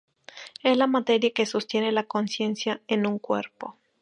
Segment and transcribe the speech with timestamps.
[0.63, 3.77] Es la materia que sostiene la conciencia en un cuerpo.